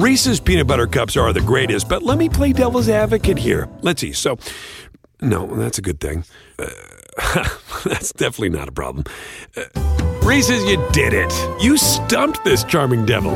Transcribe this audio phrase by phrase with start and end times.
[0.00, 3.68] Reese's peanut butter cups are the greatest, but let me play devil's advocate here.
[3.82, 4.14] Let's see.
[4.14, 4.38] So,
[5.20, 6.24] no, that's a good thing.
[6.58, 6.70] Uh,
[7.84, 9.04] that's definitely not a problem.
[9.54, 9.64] Uh,
[10.22, 11.30] Reese's, you did it.
[11.62, 13.34] You stumped this charming devil.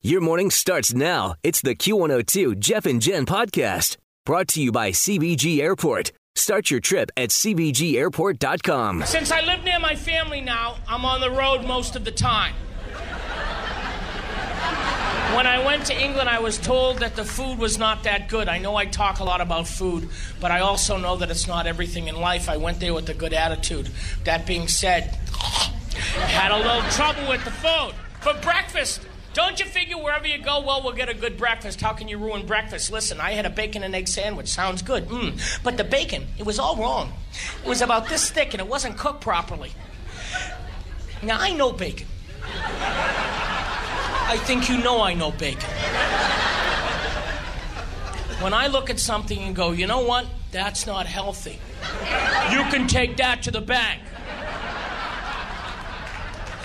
[0.00, 1.34] Your morning starts now.
[1.42, 6.10] It's the Q102 Jeff and Jen podcast brought to you by CVG Airport.
[6.36, 9.02] Start your trip at CVGAirport.com.
[9.04, 12.54] Since I live near my family now, I'm on the road most of the time.
[15.34, 18.48] When I went to England, I was told that the food was not that good.
[18.48, 20.08] I know I talk a lot about food,
[20.40, 22.48] but I also know that it's not everything in life.
[22.48, 23.90] I went there with a good attitude.
[24.24, 25.18] That being said,
[25.94, 27.92] had a little trouble with the food.
[28.20, 29.02] For breakfast,
[29.34, 31.80] don't you figure wherever you go, well, we'll get a good breakfast.
[31.80, 32.90] How can you ruin breakfast?
[32.90, 34.48] Listen, I had a bacon and egg sandwich.
[34.48, 35.06] Sounds good.
[35.08, 35.62] Mm.
[35.62, 37.12] But the bacon, it was all wrong.
[37.62, 39.72] It was about this thick and it wasn't cooked properly.
[41.22, 42.06] Now, I know bacon.
[44.28, 45.70] I think you know I know bacon.
[48.42, 50.26] When I look at something and go, you know what?
[50.52, 51.58] That's not healthy.
[52.52, 54.02] You can take that to the bank.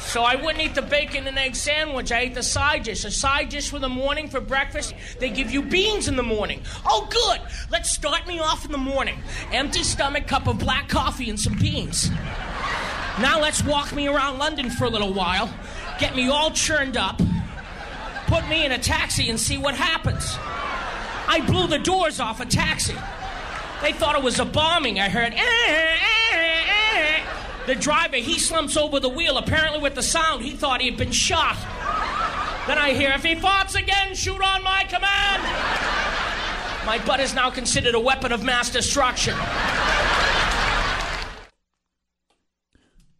[0.01, 2.11] So I wouldn't eat the bacon and egg sandwich.
[2.11, 3.05] I ate the side dish.
[3.05, 4.93] A side dish for the morning for breakfast.
[5.19, 6.61] They give you beans in the morning.
[6.85, 7.41] Oh, good.
[7.71, 9.17] Let's start me off in the morning.
[9.53, 12.11] Empty stomach, cup of black coffee, and some beans.
[13.21, 15.49] Now let's walk me around London for a little while.
[15.97, 17.21] Get me all churned up.
[18.33, 20.39] Put me in a taxi and see what happens.
[21.27, 22.95] I blew the doors off a taxi.
[23.83, 24.99] They thought it was a bombing.
[24.99, 25.33] I heard.
[25.33, 25.97] "Eh, eh,
[26.33, 27.19] eh."
[27.67, 29.37] The driver, he slumps over the wheel.
[29.37, 31.57] Apparently, with the sound, he thought he had been shot.
[32.65, 35.43] Then I hear, if he farts again, shoot on my command.
[36.87, 39.35] My butt is now considered a weapon of mass destruction.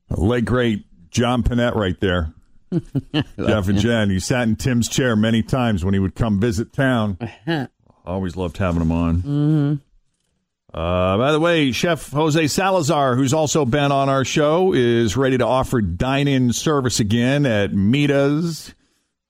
[0.10, 2.34] Late great John Pinette right there.
[3.38, 4.10] Jeff and Jen.
[4.10, 7.18] He sat in Tim's chair many times when he would come visit town.
[8.06, 9.18] Always loved having him on.
[9.18, 9.74] Mm-hmm.
[10.74, 15.38] Uh, by the way, Chef Jose Salazar, who's also been on our show, is ready
[15.38, 18.74] to offer dine-in service again at Mita's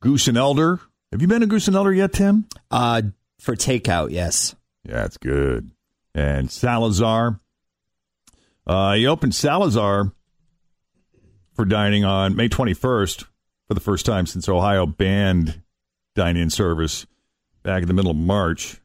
[0.01, 0.79] Goose and Elder.
[1.11, 2.45] Have you been to Goose and Elder yet, Tim?
[2.71, 3.01] Uh,
[3.39, 4.55] for takeout, yes.
[4.87, 5.71] Yeah, it's good.
[6.15, 7.39] And Salazar,
[8.65, 10.13] uh, he opened Salazar
[11.53, 13.25] for dining on May 21st
[13.67, 15.61] for the first time since Ohio banned
[16.15, 17.05] dine-in service
[17.63, 18.81] back in the middle of March.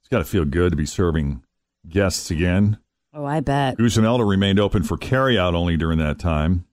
[0.00, 1.42] It's got to feel good to be serving
[1.88, 2.78] guests again.
[3.12, 3.76] Oh, I bet.
[3.76, 6.64] Goose and Elder remained open for carryout only during that time.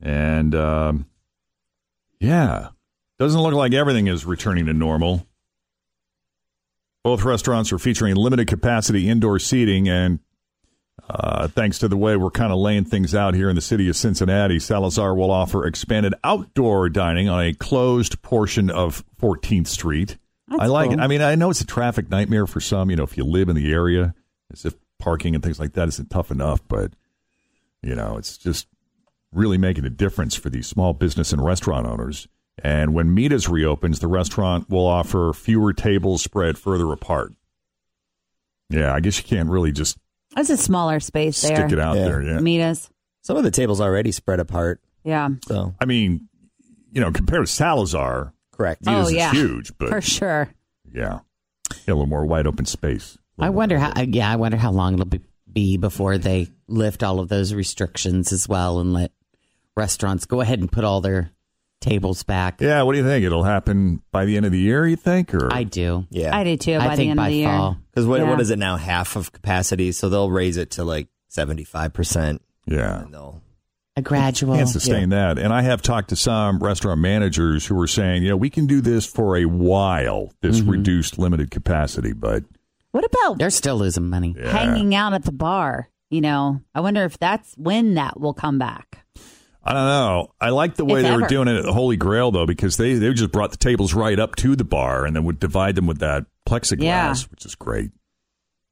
[0.00, 1.06] And um,
[2.20, 2.68] yeah,
[3.18, 5.26] doesn't look like everything is returning to normal.
[7.04, 10.20] Both restaurants are featuring limited capacity indoor seating, and
[11.08, 13.88] uh, thanks to the way we're kind of laying things out here in the city
[13.88, 20.16] of Cincinnati, Salazar will offer expanded outdoor dining on a closed portion of 14th Street.
[20.48, 20.98] That's I like cool.
[20.98, 21.02] it.
[21.02, 23.48] I mean, I know it's a traffic nightmare for some, you know, if you live
[23.48, 24.14] in the area,
[24.52, 26.92] as if parking and things like that isn't tough enough, but,
[27.82, 28.68] you know, it's just
[29.32, 32.28] really making a difference for these small business and restaurant owners.
[32.62, 37.32] And when Mita's reopens, the restaurant will offer fewer tables spread further apart.
[38.68, 39.98] Yeah, I guess you can't really just
[40.34, 41.56] That's a smaller space there.
[41.56, 41.78] stick there.
[41.78, 42.04] it out Yeah.
[42.04, 42.22] there.
[42.22, 42.40] Yeah.
[42.40, 42.88] Mita's.
[43.22, 44.80] Some of the tables already spread apart.
[45.04, 46.28] Yeah, So I mean,
[46.92, 48.82] you know, compared to Salazar, correct.
[48.86, 49.30] Oh, Mita's is yeah.
[49.32, 50.48] huge, but for sure.
[50.92, 51.20] yeah,
[51.86, 53.18] yeah, a little more wide open space.
[53.38, 53.90] I wonder how.
[53.90, 55.20] Uh, yeah, I wonder how long it'll be,
[55.52, 59.10] be before they lift all of those restrictions as well and let
[59.76, 61.30] restaurants go ahead and put all their
[61.82, 62.60] tables back.
[62.60, 63.24] Yeah, what do you think?
[63.26, 65.34] It'll happen by the end of the year, you think?
[65.34, 66.06] Or I do.
[66.10, 66.34] Yeah.
[66.36, 66.78] I do too.
[66.78, 67.70] By I the think end by of the fall.
[67.72, 67.78] year.
[67.90, 68.30] Because what, Yeah.
[68.30, 68.76] what is it now?
[68.76, 69.92] Half of capacity.
[69.92, 72.40] So they'll raise it to like 75%.
[72.66, 73.02] yeah.
[73.02, 73.42] And they'll,
[73.96, 74.56] A gradual.
[74.56, 75.38] Can't sustain that.
[75.38, 78.66] And I have talked to some restaurant managers who are saying, you know, we can
[78.66, 80.70] do this for a while, this Mm-hmm.
[80.70, 82.44] reduced limited capacity, but
[82.92, 84.34] What about They're still isn't money.
[84.38, 84.50] yeah.
[84.50, 85.88] hanging out at the bar?
[86.10, 89.01] You know, I wonder if that's when that will come back.
[89.64, 90.32] I don't know.
[90.40, 92.76] I like the way If they were doing it at the Holy Grail though, because
[92.76, 95.76] they they just brought the tables right up to the bar and then would divide
[95.76, 97.14] them with that plexiglass, Yeah.
[97.30, 97.90] which is great.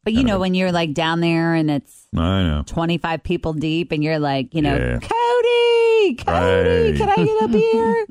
[0.03, 2.63] But you know, when you're like down there and it's I know.
[2.67, 4.99] 25 people deep and you're like, you know, Yeah.
[4.99, 6.97] Cody, Cody, Right.
[6.97, 8.07] can I get a beer?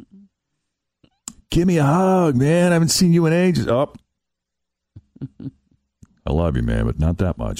[1.51, 2.71] give me a hug, man.
[2.71, 3.67] I haven't seen you in ages.
[3.67, 3.79] Oh.
[3.81, 3.97] Up.
[6.25, 7.59] I love you, man, but not that much.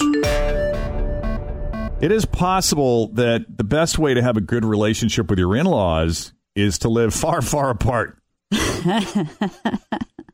[2.00, 5.66] It is possible that the best way to have a good relationship with your in
[5.66, 8.16] laws is to live far, far apart.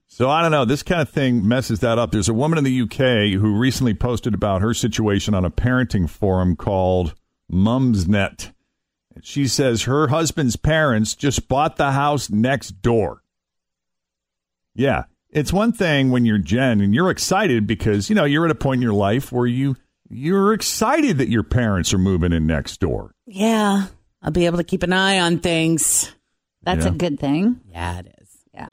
[0.06, 0.64] so I don't know.
[0.64, 2.12] This kind of thing messes that up.
[2.12, 6.08] There's a woman in the UK who recently posted about her situation on a parenting
[6.08, 7.14] forum called
[7.50, 8.52] Mumsnet.
[9.16, 13.24] And she says her husband's parents just bought the house next door.
[14.72, 18.52] Yeah, it's one thing when you're Jen and you're excited because you know you're at
[18.52, 19.74] a point in your life where you
[20.08, 23.12] you're excited that your parents are moving in next door.
[23.26, 23.86] Yeah.
[24.22, 26.10] I'll be able to keep an eye on things.
[26.62, 26.92] That's Yeah.
[26.92, 27.60] a good thing.
[27.70, 28.28] Yeah, it is.
[28.54, 28.66] Yeah.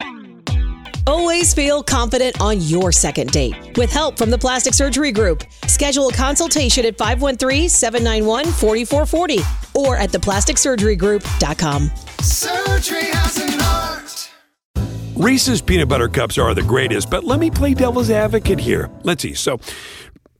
[1.06, 3.54] Always feel confident on your second date.
[3.76, 9.40] With help from the Plastic Surgery Group, schedule a consultation at 513-791-4440
[9.74, 11.90] or at theplasticsurgerygroup.com.
[12.22, 14.30] Surgery has an art.
[15.16, 18.90] Reese's peanut butter cups are the greatest, but let me play devil's advocate here.
[19.04, 19.34] Let's see.
[19.34, 19.60] So,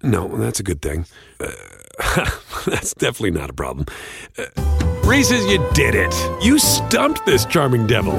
[0.04, 1.06] no, that's a good thing.
[1.40, 1.50] Uh,
[2.66, 3.86] that's definitely not a problem.
[4.38, 4.44] Uh,
[5.04, 6.14] Reese's, you did it.
[6.42, 8.14] You stumped this charming devil.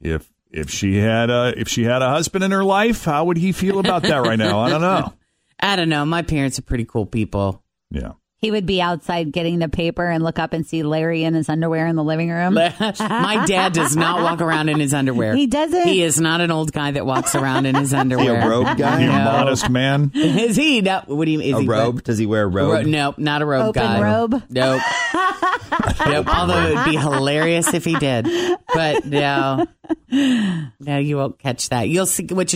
[0.00, 3.36] If if she had a if she had a husband in her life, how would
[3.36, 4.60] he feel about that right now?
[4.60, 5.12] I don't know.
[5.60, 6.04] I don't know.
[6.04, 7.62] My parents are pretty cool people.
[7.90, 8.12] Yeah.
[8.40, 11.50] He would be outside getting the paper and look up and see Larry in his
[11.50, 12.54] underwear in the living room.
[12.54, 15.34] My dad does not walk around in his underwear.
[15.36, 15.86] He doesn't?
[15.86, 18.40] He is not an old guy that walks around in his Is he underwear.
[18.40, 19.00] a robe guy?
[19.02, 19.12] You No.
[19.24, 20.10] modest man.
[20.14, 20.80] Is he?
[20.80, 21.02] No.
[21.06, 21.48] What do you mean?
[21.54, 22.02] Is A he robe?
[22.02, 22.72] Does he wear a robe?
[22.72, 23.82] Ro- no, not a robe guy.
[23.82, 24.12] Open guy.
[24.12, 24.42] robe?
[24.48, 24.82] Nope.
[26.06, 26.34] nope.
[26.34, 28.26] Although it would be hilarious if he did,
[28.72, 29.66] but no,
[30.10, 31.88] no, you won't catch that.
[31.90, 32.24] You'll see.
[32.24, 32.54] Which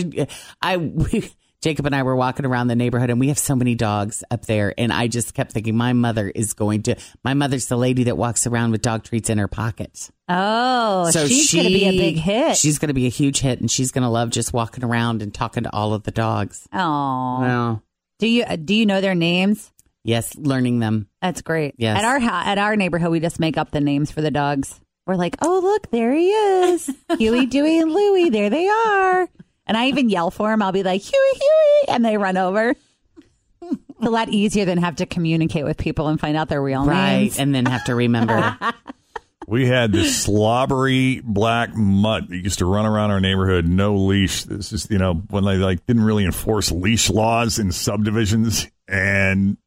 [0.61, 1.29] I, we,
[1.65, 4.45] Jacob and I were walking around the neighborhood, and we have so many dogs up
[4.45, 6.95] there, and I just kept thinking, my mother is going to.
[7.23, 10.11] My mother's the lady that walks around with dog treats in her pockets.
[10.29, 12.55] Oh, so she's going to be a big hit.
[12.57, 15.23] She's going to be a huge hit, and she's going to love just walking around
[15.23, 16.67] and talking to all of the dogs.
[16.71, 17.83] Oh, Well,
[18.19, 19.71] do you do you know their names?
[20.03, 21.07] yes, learning them.
[21.23, 21.73] That's great.
[21.79, 21.97] Yes.
[21.97, 24.79] At our at our neighborhood, we just make up the names for the dogs.
[25.07, 28.29] We're like, oh look, there he is, Huey, Dewey, and Louie.
[28.29, 29.27] There they are.
[29.67, 30.61] And I even yell for him.
[30.61, 32.75] I'll be like, Huey, Huey, and they run over.
[33.61, 36.85] It's a lot easier than have to communicate with people and find out their real
[36.85, 37.39] Right, names.
[37.39, 38.57] and then have to remember.
[39.47, 44.43] We had this slobbery black mutt that used to run around our neighborhood, no leash.
[44.45, 49.57] This is, you know, when they like didn't really enforce leash laws in subdivisions, and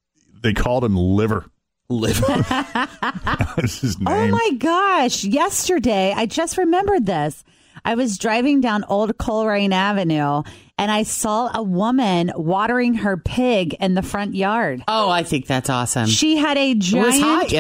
[0.43, 1.45] they called him Liver.
[1.89, 2.21] Live.
[2.27, 5.23] That's his Oh my gosh.
[5.23, 7.45] Yesterday, I just remembered this.
[7.85, 10.43] I was driving down Old Colerain Avenue
[10.79, 14.85] and I saw a woman watering her pig in the front yard.
[14.89, 16.07] oh, I think that's awesome.
[16.07, 17.51] She had a giant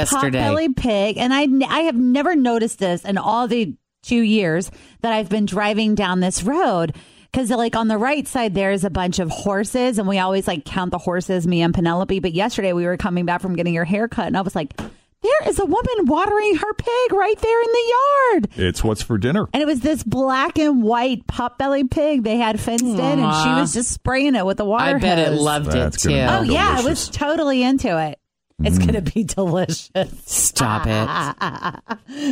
[0.44, 4.70] potbelly pig, and I I have never noticed this in all the two years
[5.00, 6.94] that I've been driving down this road.
[7.32, 10.46] Because like on the right side there is a bunch of horses, and we always
[10.46, 12.20] like count the horses, me and Penelope.
[12.20, 14.80] But yesterday we were coming back from getting her hair cut, and I was like,
[15.22, 17.92] "There is a woman watering her pig right there in the
[18.32, 19.46] yard." It's what's for dinner.
[19.52, 23.48] And it was this black and white potbelly pig they had fenced in, and she
[23.60, 26.14] was just spraying it with the water I bet it loved That's it too.
[26.16, 28.18] gonna Oh be yeah, it was totally into it.
[28.60, 29.90] It's gonna be delicious.
[30.26, 32.28] Stop it.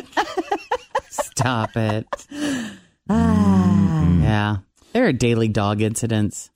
[1.11, 2.07] Stop it.
[3.09, 4.19] Ah.
[4.21, 4.57] Yeah.
[4.93, 6.51] There are daily dog incidents.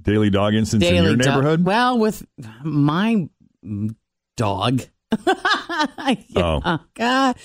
[0.00, 1.64] Daily dog incidents in your dog- neighborhood.
[1.64, 2.24] well, with
[2.64, 3.28] my
[4.36, 4.82] dog.
[6.36, 6.78] Oh.
[6.94, 7.36] God.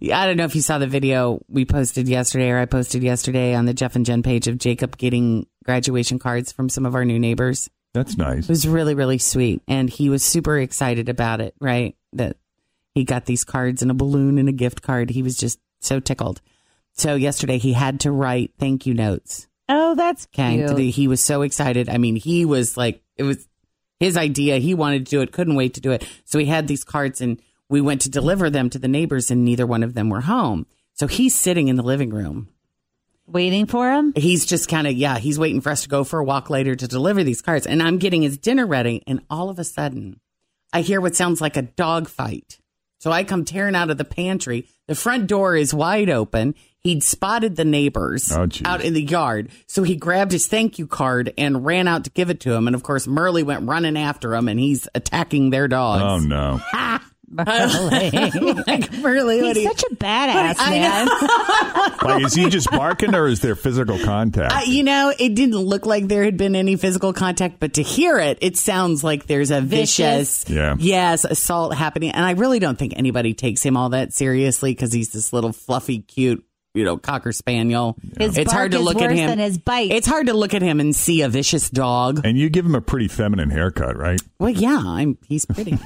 [0.00, 3.02] Yeah, I don't know if you saw the video we posted yesterday or I posted
[3.02, 6.94] yesterday on the Jeff and Jen page of Jacob getting graduation cards from some of
[6.94, 7.68] our new neighbors.
[7.92, 8.44] That's nice.
[8.44, 9.62] It was really, really sweet.
[9.68, 11.96] And he was super excited about it, right?
[12.12, 12.36] That
[12.94, 15.10] he got these cards and a balloon and a gift card.
[15.10, 16.40] He was just so tickled.
[16.92, 19.46] So yesterday he had to write thank you notes.
[19.68, 20.66] Oh, that's Okay.
[20.66, 20.94] cute.
[20.94, 21.88] He was so excited.
[21.88, 23.48] I mean, he was like, it was
[24.00, 24.58] his idea.
[24.58, 26.06] He wanted to do it, couldn't wait to do it.
[26.24, 29.44] So he had these cards and we went to deliver them to the neighbors and
[29.44, 30.66] neither one of them were home.
[30.94, 32.48] So he's sitting in the living room
[33.26, 34.12] Waiting for him.
[34.14, 36.74] he's just kind of yeah he's waiting for us to go for a walk later
[36.74, 40.20] to deliver these cards and i'm getting his dinner ready and all of a sudden
[40.74, 42.58] i hear what sounds like a dog fight
[42.98, 46.54] so i come tearing out of the pantry the front door is wide open
[46.84, 50.86] he'd spotted the neighbors Oh, out in the yard so he grabbed his thank you
[50.86, 53.96] card and ran out to give it to him and of course Merle went running
[53.96, 56.60] after him and he's attacking their dogs Oh no.
[57.26, 58.10] Burley.
[58.66, 61.08] like Merle, what He's you- such a badass I man.
[62.04, 64.52] Like, is he just barking or is there physical contact?
[64.52, 67.82] Uh, you know, it didn't look like there had been any physical contact, but to
[67.82, 70.50] hear it, it sounds like there's a vicious, Vicious.
[70.50, 70.76] Yeah.
[70.78, 72.10] yes, assault happening.
[72.12, 75.52] And I really don't think anybody takes him all that seriously because he's this little
[75.52, 77.96] fluffy, cute you know, cocker spaniel.
[78.18, 79.30] His it's hard to bark is look at worse him.
[79.30, 79.90] than his bite.
[79.92, 82.20] It's hard to look at him and see a vicious dog.
[82.24, 84.20] And you give him a pretty feminine haircut, right?
[84.38, 85.16] Well, yeah, I'm.
[85.26, 85.70] He's pretty.
[85.72, 85.78] he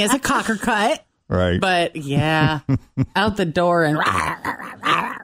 [0.00, 1.60] has a cocker cut, Right.
[1.60, 2.60] but yeah,
[3.16, 3.98] out the door and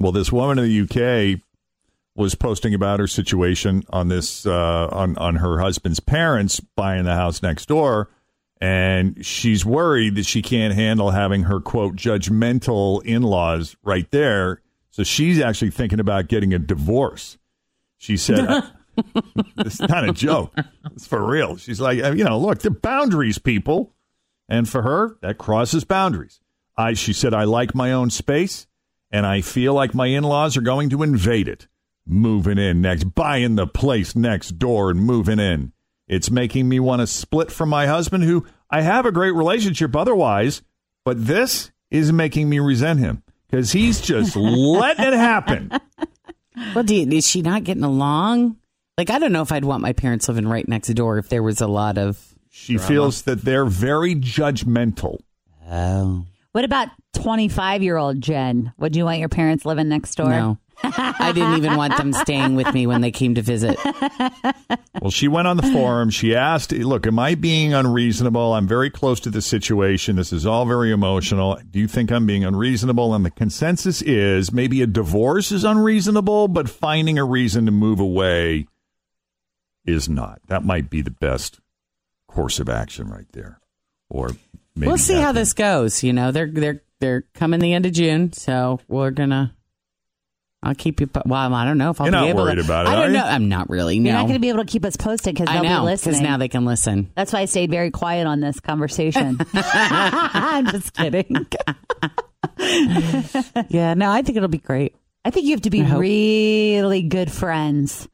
[0.00, 1.40] Well, this woman in the UK
[2.14, 7.14] was posting about her situation on this uh, on on her husband's parents buying the
[7.14, 8.08] house next door,
[8.60, 14.62] and she's worried that she can't handle having her quote judgmental in laws right there.
[14.90, 17.38] So she's actually thinking about getting a divorce.
[17.98, 18.64] She said,
[19.58, 20.54] "It's not a joke.
[20.92, 23.94] It's for real." She's like, "You know, look, the boundaries, people."
[24.48, 26.40] And for her, that crosses boundaries.
[26.76, 28.66] I, she said, I like my own space,
[29.10, 31.66] and I feel like my in laws are going to invade it.
[32.06, 35.72] Moving in next, buying the place next door and moving in.
[36.08, 39.94] It's making me want to split from my husband, who I have a great relationship
[39.94, 40.62] otherwise,
[41.04, 45.70] but this is making me resent him because he's just letting it happen.
[46.74, 48.56] well, do you, is she not getting along?
[48.96, 51.42] Like, I don't know if I'd want my parents living right next door if there
[51.42, 52.34] was a lot of.
[52.50, 55.20] She feels that they're very judgmental.
[55.70, 56.24] Oh.
[56.52, 58.72] What about 25 year old Jen?
[58.78, 60.30] Would you want your parents living next door?
[60.30, 60.58] No.
[60.82, 63.78] I didn't even want them staying with me when they came to visit.
[65.00, 66.10] Well, she went on the forum.
[66.10, 68.54] She asked, Look, am I being unreasonable?
[68.54, 70.16] I'm very close to the situation.
[70.16, 71.60] This is all very emotional.
[71.70, 73.14] Do you think I'm being unreasonable?
[73.14, 78.00] And the consensus is maybe a divorce is unreasonable, but finding a reason to move
[78.00, 78.66] away
[79.84, 80.40] is not.
[80.48, 81.60] That might be the best
[82.28, 83.60] course of action right there.
[84.10, 84.30] Or
[84.74, 86.02] maybe we'll see how this goes.
[86.02, 89.54] You know, they're they're they're coming the end of June, so we're gonna.
[90.68, 91.06] I'll keep you.
[91.08, 92.60] po- Well, I don't know if I'll You're be not able worried to.
[92.64, 93.18] about it, I are don't you?
[93.18, 93.24] know.
[93.26, 93.98] I'm not really.
[93.98, 95.80] No, You're not going to be able to keep us posted because I they'll know
[95.86, 96.22] be because listening.
[96.30, 97.10] now they can listen.
[97.16, 99.38] That's why I stayed very quiet on this conversation.
[99.54, 101.46] I'm just kidding.
[103.68, 104.94] Yeah, no, I think it'll be great.
[105.24, 106.00] I think you have to be hope.
[106.00, 108.08] really good friends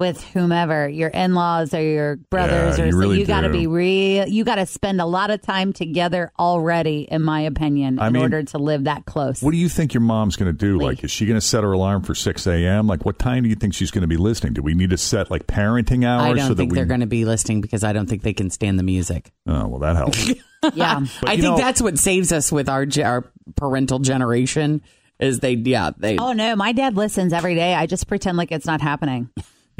[0.00, 3.50] with whomever your in-laws or your brothers Yeah, or you so really you got to
[3.50, 7.98] be real you got to spend a lot of time together already in my opinion
[8.00, 10.50] I in mean, order to live that close What do you think your mom's going
[10.50, 10.78] to do?
[10.78, 10.86] Lee.
[10.86, 12.86] Like, is she going to set her alarm for 6 a.m.?
[12.86, 14.54] Like, what time do you think she's going to be listening?
[14.54, 16.22] Do we need to set, like, parenting hours?
[16.22, 16.76] I don't that think we...
[16.76, 19.32] they're going to be listening because I don't think they can stand the music.
[19.46, 20.28] Oh, well, that helps.
[20.74, 24.82] yeah I think know- that's what saves us with our our parental generation
[25.18, 28.52] is they yeah they oh no my dad listens every day i just pretend like
[28.52, 29.30] it's not happening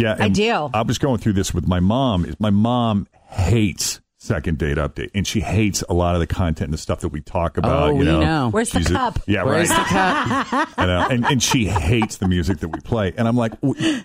[0.01, 0.71] Yeah, I do.
[0.73, 2.25] I was going through this with my mom.
[2.25, 6.67] Is my mom hates second date update, and she hates a lot of the content
[6.67, 7.91] and the stuff that we talk oh, about.
[7.91, 8.51] Oh, you know, know.
[8.51, 9.19] Where's the She's a- cup?
[9.27, 9.79] yeah, Where's right.
[9.79, 10.69] the cup?
[10.91, 11.07] Know.
[11.11, 13.13] And, and she hates the music that we play.
[13.17, 13.53] And I'm like,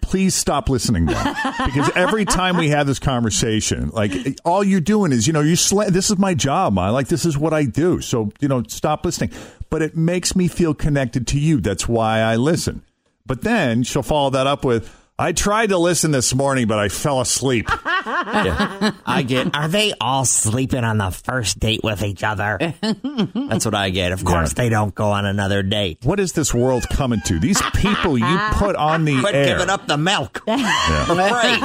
[0.02, 1.36] please stop listening then.
[1.66, 4.12] Because every time we have this conversation, like
[4.44, 6.92] all you're doing is, you know, you sla- this is my job, Ma.
[6.92, 8.02] Like, this is what I do.
[8.02, 9.32] So, you know, stop listening.
[9.70, 11.60] But it makes me feel connected to you.
[11.60, 12.84] That's why I listen.
[13.26, 16.90] But then she'll follow that up with, I tried to listen this morning, but I
[16.90, 17.68] fell asleep.
[17.70, 19.56] I get.
[19.56, 22.58] Are they all sleeping on the first date with each other?
[22.82, 24.12] That's what I get.
[24.12, 26.00] Of course, they don't go on another date.
[26.04, 27.40] What is this world coming to?
[27.40, 29.46] These people you put on the Quit air.
[29.46, 30.44] giving up the milk.
[30.48, 31.60] Right.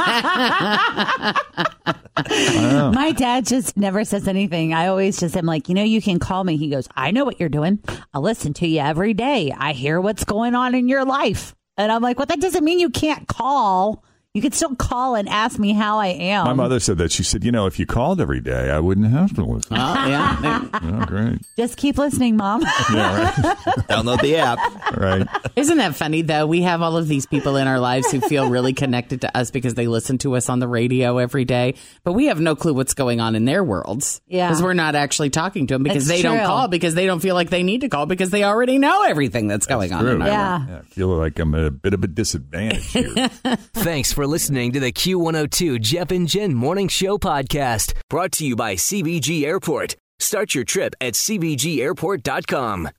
[2.94, 6.18] my dad just never says anything i always just am like you know you can
[6.18, 7.78] call me he goes i know what you're doing
[8.12, 11.90] i listen to you every day i hear what's going on in your life and
[11.90, 15.58] i'm like well that doesn't mean you can't call you can still call and ask
[15.58, 17.10] me how i am My mother said that.
[17.10, 19.76] She said, you know, if you called every day, I wouldn't have to listen.
[19.76, 20.68] Oh, yeah.
[20.72, 21.40] oh, great.
[21.56, 23.34] just keep listening mom Yeah, right.
[23.88, 24.58] Download the app.
[24.96, 25.26] right.
[25.56, 26.46] Isn't that funny though?
[26.46, 29.50] We have all of these people in our lives who feel really connected to us
[29.50, 32.72] because they listen to us on the radio every day, but we have no clue
[32.72, 34.20] what's going on in their worlds.
[34.28, 34.48] Yeah.
[34.48, 37.20] because we're not actually talking to them because It's they don't call because they don't
[37.20, 40.04] feel like they need to call because they already know everything that's going on.
[40.04, 40.14] True.
[40.14, 40.66] In our Yeah.
[40.68, 43.28] Yeah, I feel like I'm at a bit of a disadvantage here.
[43.74, 48.54] Thanks for listening to the Q102 Jeff and Jen Morning Show podcast, brought to you
[48.54, 49.96] by CVG Airport.
[50.18, 52.90] Start your trip at CVGAirport.com.